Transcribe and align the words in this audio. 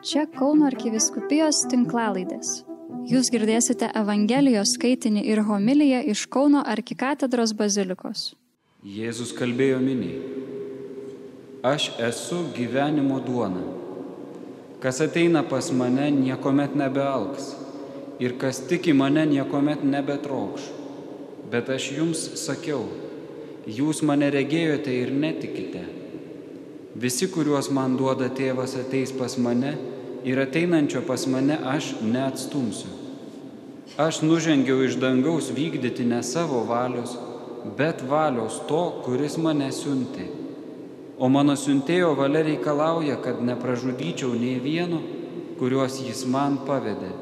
Čia 0.00 0.22
Kauno 0.32 0.64
arkiviskupijos 0.64 1.58
tinklalaidės. 1.68 2.62
Jūs 3.04 3.28
girdėsite 3.34 3.90
Evangelijos 4.00 4.72
skaitinį 4.78 5.26
ir 5.28 5.42
homiliją 5.44 5.98
iš 6.08 6.22
Kauno 6.32 6.62
arkikatedros 6.64 7.52
bazilikos. 7.58 8.30
Jėzus 8.80 9.34
kalbėjo 9.36 9.82
miniai. 9.84 10.22
Aš 11.68 11.90
esu 12.00 12.40
gyvenimo 12.56 13.20
duona. 13.20 13.66
Kas 14.80 15.02
ateina 15.04 15.44
pas 15.44 15.68
mane, 15.68 16.08
niekuomet 16.16 16.80
nebealks. 16.80 17.52
Ir 18.24 18.38
kas 18.40 18.64
tiki 18.72 18.96
mane, 18.96 19.26
niekuomet 19.28 19.84
nebetrokš. 19.84 20.72
Bet 21.52 21.68
aš 21.68 21.92
jums 21.98 22.24
sakiau, 22.40 22.86
jūs 23.68 24.00
mane 24.00 24.32
regėjote 24.32 24.96
ir 25.04 25.12
netikite. 25.12 25.99
Visi, 27.00 27.30
kuriuos 27.32 27.70
man 27.72 27.94
duoda 27.96 28.26
tėvas, 28.28 28.74
ateis 28.76 29.12
pas 29.16 29.38
mane 29.40 29.70
ir 30.28 30.40
ateinančio 30.42 31.00
pas 31.06 31.22
mane 31.32 31.56
aš 31.64 31.94
neatstumsiu. 32.04 32.90
Aš 33.96 34.18
nužengiau 34.20 34.82
iš 34.84 34.98
dangaus 35.00 35.48
vykdyti 35.56 36.04
ne 36.04 36.18
savo 36.22 36.60
valios, 36.68 37.14
bet 37.78 38.02
valios 38.10 38.58
to, 38.68 38.82
kuris 39.06 39.38
mane 39.40 39.70
siuntė. 39.72 40.26
O 41.16 41.30
mano 41.32 41.56
siuntėjo 41.56 42.12
valia 42.20 42.44
reikalauja, 42.50 43.16
kad 43.24 43.40
nepražudyčiau 43.48 44.34
nei 44.36 44.60
vieno, 44.60 45.00
kuriuos 45.56 46.02
jis 46.04 46.26
man 46.28 46.60
pavedė, 46.68 47.14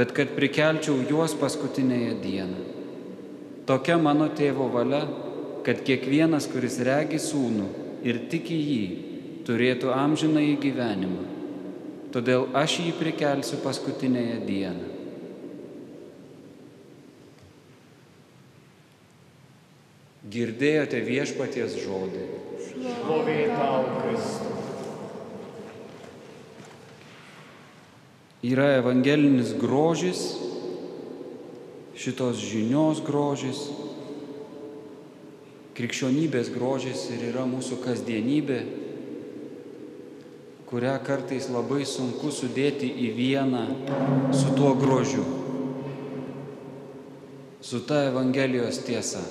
bet 0.00 0.16
kad 0.16 0.32
prikelčiau 0.36 0.96
juos 1.12 1.36
paskutinėje 1.36 2.16
dieną. 2.24 2.64
Tokia 3.68 4.00
mano 4.00 4.32
tėvo 4.32 4.72
valia, 4.72 5.04
kad 5.64 5.84
kiekvienas, 5.84 6.48
kuris 6.48 6.80
regi 6.88 7.20
sūnų, 7.20 7.68
ir 8.04 8.24
tiki 8.32 8.56
jį, 8.56 9.09
turėtų 9.50 9.90
amžiną 9.90 10.46
į 10.52 10.54
gyvenimą. 10.62 11.26
Todėl 12.14 12.46
aš 12.54 12.76
jį 12.84 12.94
prikelsiu 12.98 13.58
paskutinėje 13.64 14.38
dieną. 14.46 14.88
Girdėjote 20.30 21.00
viešpaties 21.02 21.74
žodį. 21.82 22.24
Šlovė 22.70 23.38
tau, 23.50 23.82
Kristus. 23.98 24.50
Yra 28.46 28.68
evangelinis 28.78 29.50
grožis, 29.58 30.20
šitos 31.98 32.38
žinios 32.40 33.02
grožis, 33.04 33.66
krikščionybės 35.76 36.48
grožis 36.54 37.02
ir 37.12 37.26
yra 37.32 37.44
mūsų 37.50 37.82
kasdienybė, 37.82 38.60
kurią 40.70 40.94
kartais 41.02 41.48
labai 41.50 41.82
sunku 41.82 42.30
sudėti 42.30 42.86
į 42.86 43.08
vieną 43.16 43.62
su 44.30 44.52
tuo 44.54 44.70
grožiu, 44.78 45.24
su 47.58 47.80
ta 47.88 48.04
Evangelijos 48.06 48.78
tiesa. 48.86 49.24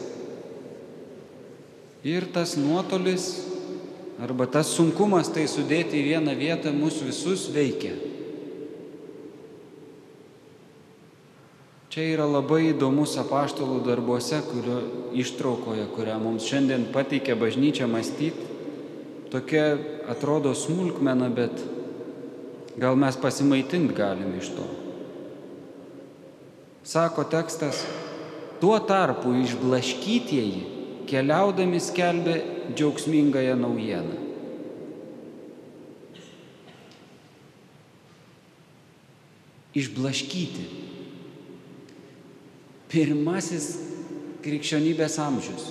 Ir 2.04 2.28
tas 2.36 2.58
nuotolis 2.60 3.30
arba 4.20 4.50
tas 4.52 4.74
sunkumas 4.76 5.32
tai 5.32 5.48
sudėti 5.48 6.02
į 6.02 6.06
vieną 6.12 6.36
vietą 6.36 6.76
mus 6.76 7.00
visus 7.08 7.48
veikia. 7.56 7.96
Čia 11.90 12.04
yra 12.18 12.28
labai 12.30 12.68
įdomus 12.70 13.16
apaštalų 13.18 13.80
darbuose, 13.88 14.44
kurio 14.46 14.84
ištraukoje, 15.18 15.88
kurią 15.96 16.20
mums 16.22 16.46
šiandien 16.52 16.90
pateikė 16.94 17.40
bažnyčia 17.40 17.88
mąstyti. 17.90 18.59
Tokia 19.30 19.78
atrodo 20.10 20.56
smulkmena, 20.58 21.30
bet 21.30 21.54
gal 22.80 22.98
mes 22.98 23.18
pasimaitinti 23.22 23.94
galime 23.94 24.40
iš 24.42 24.50
to. 24.58 24.66
Sako 26.84 27.28
tekstas, 27.30 27.84
tuo 28.62 28.80
tarpu 28.80 29.36
išblaškytieji 29.44 30.64
keliaudami 31.10 31.82
skelbė 31.82 32.36
džiaugsmingąją 32.74 33.54
naujieną. 33.60 34.18
Išblaškyti 39.78 40.66
pirmasis 42.90 43.70
krikščionybės 44.42 45.20
amžius, 45.22 45.70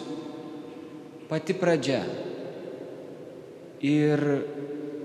pati 1.27 1.57
pradžia 1.59 2.05
ir 3.85 4.23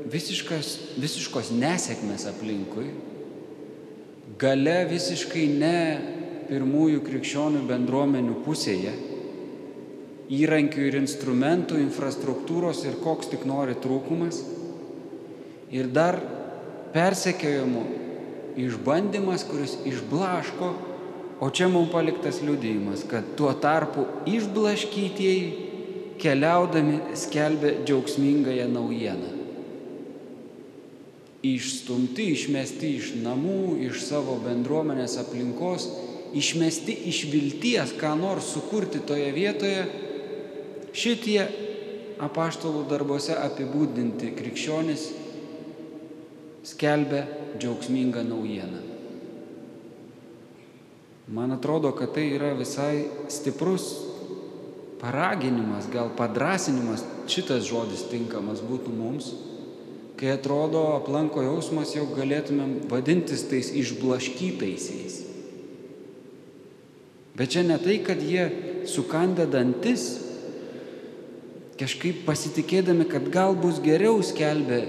visiškas, 0.10 0.76
visiškos 1.02 1.52
nesėkmės 1.56 2.28
aplinkui, 2.32 2.90
gale 4.42 4.84
visiškai 4.90 5.48
ne 5.58 5.80
pirmųjų 6.50 7.02
krikščionių 7.06 7.64
bendruomenių 7.70 8.40
pusėje, 8.46 8.94
įrankių 10.34 10.88
ir 10.90 10.98
instrumentų, 11.02 11.78
infrastruktūros 11.84 12.84
ir 12.88 12.98
koks 13.04 13.30
tik 13.34 13.46
nori 13.50 13.76
trūkumas, 13.80 14.42
ir 15.74 15.90
dar 15.94 16.20
persekiojimų 16.94 17.84
išbandymas, 18.64 19.46
kuris 19.50 19.78
išblaško 19.90 20.74
O 21.44 21.50
čia 21.52 21.68
mums 21.68 21.92
paliktas 21.92 22.38
liudėjimas, 22.40 23.02
kad 23.10 23.34
tuo 23.36 23.50
tarpu 23.60 24.06
išblaškytieji 24.30 25.63
keliaudami 26.24 27.16
skelbė 27.20 27.82
džiaugsmingąją 27.84 28.70
naujieną. 28.72 29.32
Išstumti, 31.44 32.30
išmesti 32.32 32.94
iš 33.02 33.10
namų, 33.20 33.76
iš 33.90 34.06
savo 34.08 34.38
bendruomenės 34.46 35.18
aplinkos, 35.20 35.90
išmesti 36.34 36.96
iš 37.12 37.26
vilties, 37.34 37.92
ką 38.00 38.14
nors 38.22 38.54
sukurti 38.56 39.04
toje 39.04 39.28
vietoje, 39.36 39.84
šitie 40.96 41.42
apaštalų 42.24 42.86
darbuose 42.88 43.36
apibūdinti 43.36 44.32
krikščionis 44.38 45.10
skelbia 46.64 47.26
džiaugsmingą 47.60 48.24
naujieną. 48.24 48.80
Man 51.34 51.52
atrodo, 51.56 51.92
kad 51.96 52.16
tai 52.16 52.30
yra 52.38 52.54
visai 52.56 53.08
stiprus 53.32 54.13
paraginimas, 55.04 55.90
gal 55.92 56.14
padrasinimas, 56.16 57.04
šitas 57.28 57.68
žodis 57.68 58.06
tinkamas 58.08 58.62
būtų 58.64 58.94
mums, 58.96 59.34
kai 60.16 60.32
atrodo 60.38 60.86
aplanko 60.96 61.44
jausmas, 61.44 61.92
jog 61.92 62.14
galėtumėm 62.16 62.86
vadintis 62.92 63.44
tais 63.52 63.74
išblaškytaisiais. 63.76 65.20
Bet 67.36 67.52
čia 67.52 67.66
ne 67.68 67.76
tai, 67.82 67.98
kad 68.06 68.22
jie 68.24 68.46
sukandę 68.88 69.50
dantis, 69.50 70.06
kažkaip 71.80 72.24
pasitikėdami, 72.28 73.10
kad 73.10 73.28
gal 73.34 73.58
bus 73.60 73.82
geriau 73.84 74.22
skelbė 74.24 74.80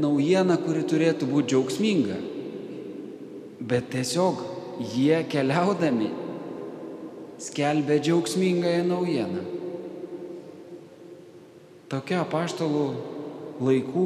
naujieną, 0.00 0.56
kuri 0.64 0.86
turėtų 0.88 1.28
būti 1.28 1.52
džiaugsminga, 1.52 2.18
bet 3.60 3.92
tiesiog 3.92 4.40
jie 4.94 5.20
keliaudami 5.28 6.08
skelbė 7.42 7.98
džiaugsmingąją 8.02 8.84
naujieną. 8.86 9.42
Tokia 11.90 12.22
apaštalų 12.22 12.84
laikų 13.60 14.04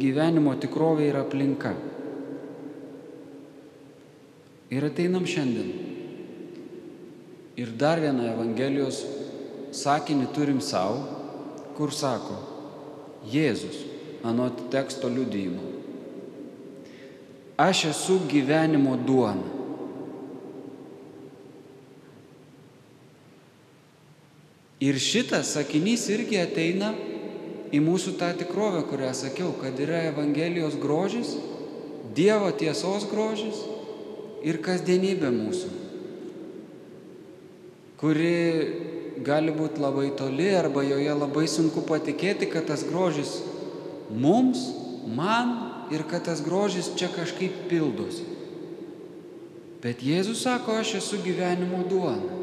gyvenimo 0.00 0.54
tikrovė 0.62 1.10
ir 1.10 1.18
aplinka. 1.20 1.74
Ir 4.70 4.86
ateinam 4.86 5.26
šiandien. 5.26 5.72
Ir 7.60 7.74
dar 7.76 8.00
vieną 8.00 8.30
Evangelijos 8.30 9.02
sakinį 9.76 10.30
turim 10.32 10.62
savo, 10.64 11.02
kur 11.76 11.92
sako, 11.92 12.38
Jėzus, 13.28 13.82
anot 14.24 14.68
teksto 14.72 15.10
liudymo. 15.12 15.66
Aš 17.60 17.90
esu 17.90 18.22
gyvenimo 18.30 18.94
duona. 18.96 19.59
Ir 24.80 24.96
šitas 24.96 25.52
sakinys 25.58 26.06
irgi 26.08 26.38
ateina 26.40 26.94
į 27.70 27.82
mūsų 27.84 28.14
tą 28.20 28.30
tikrovę, 28.40 28.80
kurią 28.88 29.10
sakiau, 29.14 29.52
kad 29.60 29.76
yra 29.80 30.06
Evangelijos 30.08 30.78
grožis, 30.80 31.36
Dievo 32.10 32.48
tiesos 32.58 33.04
grožis 33.06 33.60
ir 34.42 34.56
kasdienybė 34.64 35.28
mūsų, 35.30 35.68
kuri 38.00 38.32
gali 39.22 39.54
būti 39.54 39.78
labai 39.78 40.08
toli 40.18 40.48
arba 40.58 40.82
joje 40.82 41.14
labai 41.14 41.44
sunku 41.46 41.84
patikėti, 41.86 42.48
kad 42.50 42.66
tas 42.66 42.82
grožis 42.88 43.36
mums, 44.10 44.64
man 45.06 45.54
ir 45.94 46.02
kad 46.10 46.26
tas 46.26 46.42
grožis 46.42 46.90
čia 46.98 47.12
kažkaip 47.14 47.68
pildosi. 47.70 48.26
Bet 49.80 50.02
Jėzus 50.04 50.42
sako, 50.44 50.80
aš 50.82 50.96
esu 50.98 51.22
gyvenimo 51.24 51.84
duona. 51.88 52.40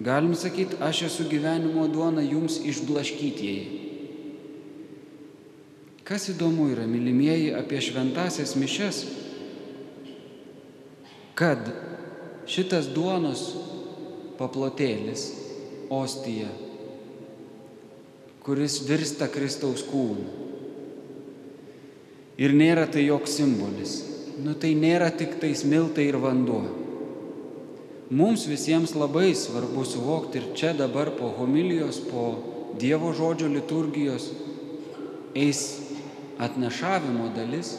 Galim 0.00 0.34
sakyti, 0.36 0.76
aš 0.80 1.06
esu 1.08 1.24
gyvenimo 1.30 1.86
duona 1.88 2.20
jums 2.20 2.58
išblaškytieji. 2.60 3.84
Kas 6.06 6.28
įdomu 6.30 6.68
yra, 6.70 6.84
mylimieji, 6.86 7.54
apie 7.56 7.80
šventasias 7.82 8.52
mišes, 8.60 9.00
kad 11.34 11.64
šitas 12.46 12.92
duonos 12.94 13.48
paplotėlis, 14.38 15.26
ostija, 15.90 16.46
kuris 18.46 18.78
virsta 18.86 19.26
Kristaus 19.32 19.82
kūnu. 19.88 20.28
Ir 22.36 22.52
nėra 22.52 22.84
tai 22.92 23.08
joks 23.08 23.38
simbolis. 23.40 23.96
Nu 24.44 24.52
tai 24.60 24.74
nėra 24.76 25.08
tik 25.16 25.38
tais 25.40 25.64
miltai 25.64 26.10
ir 26.10 26.20
vanduo. 26.20 26.85
Mums 28.10 28.44
visiems 28.46 28.92
labai 28.94 29.32
svarbu 29.34 29.82
suvokti 29.84 30.38
ir 30.38 30.44
čia 30.54 30.72
dabar 30.78 31.10
po 31.18 31.32
homilijos, 31.38 31.98
po 32.06 32.52
Dievo 32.78 33.10
žodžio 33.16 33.48
liturgijos 33.48 34.28
eis 35.34 35.62
atnašavimo 36.38 37.30
dalis. 37.34 37.78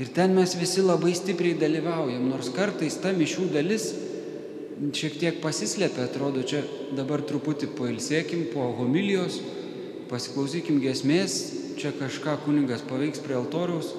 Ir 0.00 0.08
ten 0.16 0.34
mes 0.34 0.54
visi 0.56 0.82
labai 0.82 1.12
stipriai 1.14 1.58
dalyvaujam, 1.60 2.24
nors 2.32 2.48
kartais 2.56 2.96
ta 3.02 3.12
mišių 3.12 3.50
dalis 3.52 3.90
šiek 4.96 5.18
tiek 5.20 5.40
pasislėpia, 5.44 6.08
atrodo, 6.08 6.42
čia 6.42 6.64
dabar 6.96 7.20
truputį 7.20 7.68
pailsėkim 7.76 8.46
po 8.54 8.70
homilijos, 8.78 9.36
pasiklausykim 10.10 10.80
gesmės, 10.80 11.36
čia 11.78 11.92
kažką 12.00 12.38
kuningas 12.46 12.82
paveiks 12.88 13.20
prie 13.22 13.36
altoriaus 13.36 13.92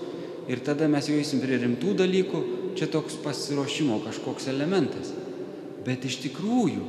ir 0.50 0.66
tada 0.66 0.90
mes 0.92 1.08
jau 1.08 1.22
eisim 1.22 1.40
prie 1.44 1.62
rimtų 1.62 1.94
dalykų, 2.02 2.44
čia 2.76 2.90
toks 2.90 3.22
pasiruošimo 3.22 4.02
kažkoks 4.08 4.50
elementas. 4.50 5.14
Bet 5.86 6.06
iš 6.06 6.20
tikrųjų 6.28 6.84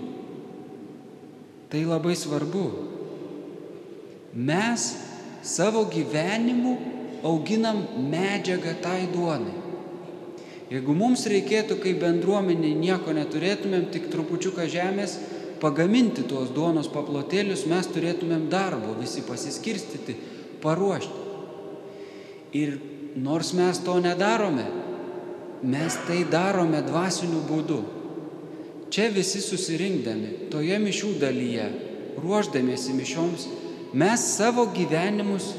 tai 1.72 1.86
labai 1.88 2.12
svarbu. 2.18 2.66
Mes 4.36 4.88
savo 5.44 5.86
gyvenimu 5.92 6.76
auginam 7.24 7.82
medžiagą 8.12 8.74
tai 8.84 9.06
duonai. 9.12 9.54
Jeigu 10.72 10.94
mums 10.96 11.26
reikėtų 11.28 11.76
kaip 11.82 11.98
bendruomenė 12.00 12.72
nieko 12.78 13.12
neturėtumėm, 13.12 13.90
tik 13.92 14.08
trupučiuką 14.12 14.64
žemės, 14.72 15.18
pagaminti 15.60 16.24
tuos 16.28 16.50
duonos 16.54 16.88
paplotėlius, 16.92 17.66
mes 17.68 17.88
turėtumėm 17.92 18.46
darbo 18.52 18.94
visi 18.96 19.24
pasiskirstyti, 19.26 20.16
paruošti. 20.64 21.26
Ir 22.56 22.78
nors 23.20 23.52
mes 23.56 23.80
to 23.84 23.98
nedarome, 24.00 24.64
mes 25.62 25.98
tai 26.08 26.22
darome 26.28 26.80
dvasiniu 26.88 27.44
būdu. 27.48 27.82
Čia 28.92 29.08
visi 29.08 29.40
susirinkdami, 29.40 30.50
toje 30.52 30.76
mišių 30.76 31.14
dalyje, 31.16 31.64
ruoždamiesi 32.20 32.92
mišioms, 32.92 33.46
mes 33.96 34.24
savo 34.34 34.66
gyvenimus 34.74 35.54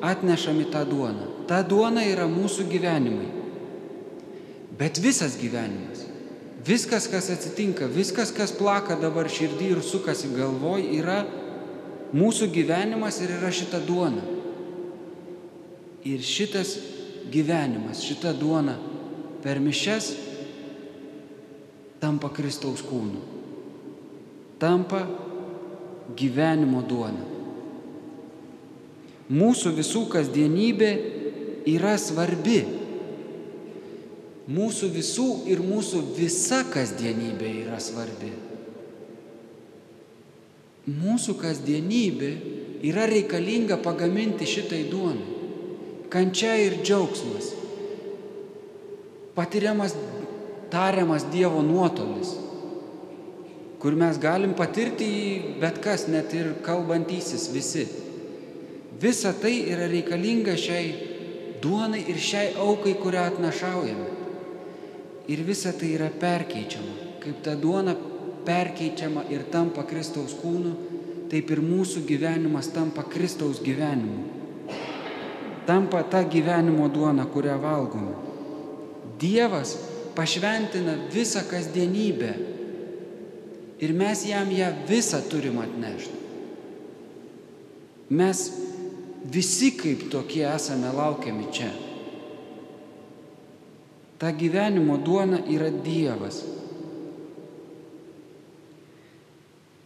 atnešame 0.00 0.64
tą 0.72 0.86
duoną. 0.88 1.26
Ta 1.50 1.60
duona 1.60 2.06
yra 2.08 2.24
mūsų 2.32 2.64
gyvenimai. 2.70 3.26
Bet 4.80 5.00
visas 5.04 5.34
gyvenimas, 5.36 6.06
viskas, 6.64 7.10
kas 7.12 7.28
atsitinka, 7.34 7.90
viskas, 7.92 8.32
kas 8.32 8.54
plaka 8.56 8.96
dabar 8.96 9.28
širdį 9.28 9.68
ir 9.74 9.82
sukasi 9.84 10.30
galvoj, 10.32 10.86
yra 10.96 11.18
mūsų 12.16 12.48
gyvenimas 12.54 13.18
ir 13.20 13.34
yra 13.36 13.50
šita 13.52 13.82
duona. 13.84 14.24
Ir 16.08 16.24
šitas 16.24 16.72
gyvenimas, 17.28 18.00
šita 18.00 18.32
duona 18.32 18.78
per 19.44 19.60
mišes 19.60 20.08
tampa 22.02 22.30
Kristaus 22.34 22.82
kūnu. 22.86 23.20
Tampa 24.58 25.04
gyvenimo 26.18 26.82
duona. 26.86 27.24
Mūsų 29.28 29.74
visų 29.76 30.06
kasdienybė 30.12 30.90
yra 31.68 31.94
svarbi. 32.00 32.62
Mūsų 34.48 34.88
visų 34.94 35.26
ir 35.52 35.60
mūsų 35.60 36.00
visa 36.16 36.62
kasdienybė 36.72 37.50
yra 37.66 37.80
svarbi. 37.84 38.30
Mūsų 40.88 41.34
kasdienybė 41.42 42.30
yra 42.88 43.04
reikalinga 43.10 43.76
pagaminti 43.84 44.48
šitai 44.48 44.86
duonai. 44.88 45.36
Kančia 46.08 46.54
ir 46.56 46.78
džiaugsmas. 46.80 47.50
Patiriamas, 49.36 49.92
tariamas 50.70 51.26
Dievo 51.32 51.62
nuotolis, 51.62 52.34
kur 53.78 53.94
mes 53.94 54.18
galim 54.18 54.54
patirti 54.58 55.06
jį 55.06 55.56
bet 55.62 55.80
kas, 55.84 56.08
net 56.10 56.34
ir 56.34 56.54
kalbantysis 56.66 57.48
visi. 57.54 57.86
Visa 58.98 59.30
tai 59.32 59.54
yra 59.70 59.86
reikalinga 59.86 60.56
šiai 60.58 60.88
duonai 61.62 62.02
ir 62.10 62.18
šiai 62.18 62.54
aukai, 62.58 62.96
kurią 62.98 63.28
atnašaujame. 63.30 64.08
Ir 65.28 65.44
visa 65.46 65.72
tai 65.76 65.92
yra 65.94 66.08
perkeičiama. 66.10 66.94
Kaip 67.22 67.42
ta 67.44 67.54
duona 67.54 67.94
perkeičiama 68.46 69.28
ir 69.30 69.44
tampa 69.52 69.84
Kristaus 69.86 70.34
kūnu, 70.40 70.72
taip 71.30 71.50
ir 71.52 71.62
mūsų 71.62 72.02
gyvenimas 72.08 72.72
tampa 72.74 73.04
Kristaus 73.06 73.60
gyvenimu. 73.62 74.24
Tampa 75.68 76.02
ta 76.02 76.24
gyvenimo 76.24 76.88
duona, 76.88 77.26
kurią 77.28 77.58
valgome. 77.60 78.14
Dievas 79.20 79.76
pašventina 80.18 80.96
visą 81.14 81.44
kasdienybę 81.46 82.32
ir 83.78 83.92
mes 83.94 84.24
jam 84.26 84.50
ją 84.50 84.72
visą 84.88 85.20
turim 85.30 85.58
atnešti. 85.62 86.16
Mes 88.10 88.40
visi 89.30 89.70
kaip 89.78 90.08
tokie 90.10 90.42
esame 90.48 90.90
laukiami 90.90 91.46
čia. 91.54 91.70
Ta 94.18 94.32
gyvenimo 94.34 94.96
duona 94.98 95.38
yra 95.46 95.70
Dievas. 95.70 96.40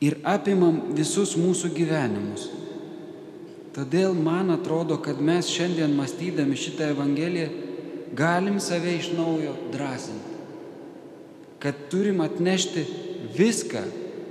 Ir 0.00 0.16
apimam 0.24 0.94
visus 0.96 1.34
mūsų 1.36 1.74
gyvenimus. 1.76 2.46
Todėl 3.76 4.16
man 4.16 4.50
atrodo, 4.56 4.96
kad 5.04 5.20
mes 5.20 5.50
šiandien 5.52 5.92
mąstydami 5.96 6.56
šitą 6.56 6.88
Evangeliją 6.96 7.50
galim 8.12 8.60
save 8.60 8.96
iš 8.96 9.12
naujo 9.16 9.54
drąsinti. 9.72 10.32
Kad 11.58 11.74
turim 11.90 12.20
atnešti 12.20 12.84
viską 13.36 13.82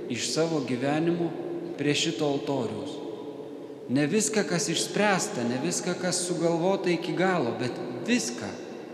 iš 0.08 0.32
savo 0.34 0.60
gyvenimo 0.68 1.30
prie 1.78 1.94
šito 1.94 2.26
altoriaus. 2.26 2.90
Ne 3.88 4.06
viską, 4.06 4.44
kas 4.48 4.68
išspręsta, 4.68 5.44
ne 5.48 5.58
viską, 5.64 5.94
kas 6.00 6.26
sugalvota 6.26 6.90
iki 6.90 7.12
galo, 7.16 7.56
bet 7.60 7.72
viską 8.06 8.48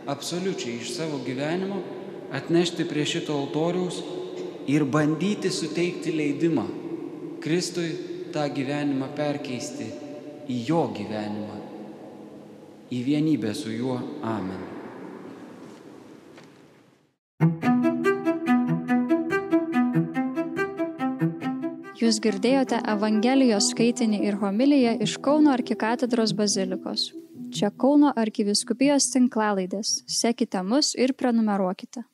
absoliučiai 0.07 0.79
iš 0.81 0.95
savo 0.97 1.21
gyvenimo 1.27 1.83
atnešti 2.33 2.89
prie 2.89 3.07
šito 3.07 3.37
altoriaus 3.37 4.01
ir 4.67 4.85
bandyti 4.85 5.51
suteikti 5.51 6.13
leidimą 6.13 6.67
Kristui 7.41 7.93
tą 8.33 8.49
gyvenimą 8.53 9.13
perkeisti 9.17 9.87
į 10.49 10.57
jo 10.69 10.83
gyvenimą, 10.97 11.61
į 12.91 13.05
vienybę 13.05 13.55
su 13.55 13.73
juo. 13.73 14.01
Amen. 14.25 14.78
Jūs 21.99 22.21
girdėjote 22.23 22.77
Evangelijos 22.93 23.73
skaitinį 23.73 24.21
ir 24.29 24.37
homiliją 24.39 24.93
iš 25.03 25.17
Kauno 25.19 25.51
arkikatedros 25.51 26.31
bazilikos. 26.39 27.09
Čia 27.51 27.73
Kauno 27.75 28.13
arkiviskupijos 28.23 29.09
tinklalaidės. 29.11 30.05
Sekite 30.07 30.63
mus 30.63 30.93
ir 30.95 31.17
prenumeruokite. 31.19 32.05